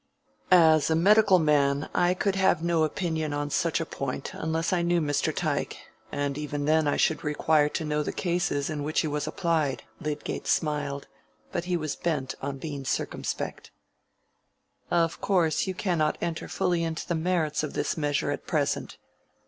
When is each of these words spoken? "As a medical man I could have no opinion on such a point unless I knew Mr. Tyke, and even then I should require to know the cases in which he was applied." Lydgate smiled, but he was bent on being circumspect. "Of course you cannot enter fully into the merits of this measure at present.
"As 0.49 0.89
a 0.89 0.95
medical 0.95 1.37
man 1.37 1.87
I 1.93 2.15
could 2.15 2.35
have 2.35 2.63
no 2.63 2.83
opinion 2.83 3.33
on 3.35 3.51
such 3.51 3.79
a 3.79 3.85
point 3.85 4.31
unless 4.33 4.73
I 4.73 4.81
knew 4.81 4.99
Mr. 4.99 5.31
Tyke, 5.31 5.77
and 6.11 6.39
even 6.39 6.65
then 6.65 6.87
I 6.87 6.97
should 6.97 7.23
require 7.23 7.69
to 7.69 7.85
know 7.85 8.01
the 8.01 8.11
cases 8.11 8.71
in 8.71 8.81
which 8.81 9.01
he 9.01 9.07
was 9.07 9.27
applied." 9.27 9.83
Lydgate 9.99 10.47
smiled, 10.47 11.05
but 11.51 11.65
he 11.65 11.77
was 11.77 11.95
bent 11.95 12.33
on 12.41 12.57
being 12.57 12.83
circumspect. 12.83 13.69
"Of 14.89 15.21
course 15.21 15.67
you 15.67 15.75
cannot 15.75 16.17
enter 16.19 16.47
fully 16.47 16.83
into 16.83 17.07
the 17.07 17.13
merits 17.13 17.61
of 17.61 17.73
this 17.73 17.95
measure 17.95 18.31
at 18.31 18.47
present. 18.47 18.97